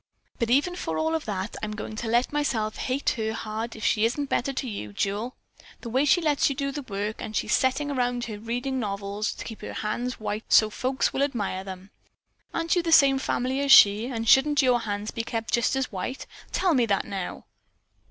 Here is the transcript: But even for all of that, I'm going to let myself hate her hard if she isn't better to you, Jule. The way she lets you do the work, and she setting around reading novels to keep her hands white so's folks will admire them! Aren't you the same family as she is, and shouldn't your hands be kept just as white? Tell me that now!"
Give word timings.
But 0.39 0.49
even 0.49 0.75
for 0.75 0.97
all 0.97 1.13
of 1.13 1.25
that, 1.25 1.55
I'm 1.61 1.75
going 1.75 1.95
to 1.97 2.07
let 2.07 2.33
myself 2.33 2.77
hate 2.77 3.11
her 3.17 3.33
hard 3.33 3.75
if 3.75 3.85
she 3.85 4.03
isn't 4.03 4.29
better 4.31 4.51
to 4.51 4.67
you, 4.67 4.93
Jule. 4.93 5.35
The 5.81 5.91
way 5.91 6.05
she 6.05 6.19
lets 6.21 6.49
you 6.49 6.55
do 6.55 6.71
the 6.71 6.81
work, 6.81 7.17
and 7.19 7.35
she 7.35 7.47
setting 7.47 7.91
around 7.91 8.27
reading 8.27 8.79
novels 8.79 9.31
to 9.35 9.45
keep 9.45 9.61
her 9.61 9.73
hands 9.73 10.19
white 10.19 10.51
so's 10.51 10.73
folks 10.73 11.13
will 11.13 11.21
admire 11.21 11.63
them! 11.63 11.91
Aren't 12.51 12.75
you 12.75 12.81
the 12.81 12.91
same 12.91 13.19
family 13.19 13.59
as 13.59 13.71
she 13.71 14.07
is, 14.07 14.13
and 14.13 14.27
shouldn't 14.27 14.63
your 14.63 14.79
hands 14.79 15.11
be 15.11 15.21
kept 15.21 15.53
just 15.53 15.75
as 15.75 15.91
white? 15.91 16.25
Tell 16.51 16.73
me 16.73 16.87
that 16.87 17.05
now!" 17.05 17.45